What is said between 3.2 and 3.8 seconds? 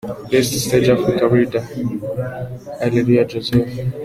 Joseph.